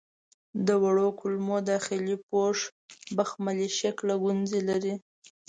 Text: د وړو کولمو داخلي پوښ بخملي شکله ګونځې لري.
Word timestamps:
د 0.67 0.69
وړو 0.83 1.07
کولمو 1.19 1.57
داخلي 1.71 2.15
پوښ 2.29 2.57
بخملي 3.17 3.69
شکله 3.79 4.13
ګونځې 4.23 4.59
لري. 4.69 4.93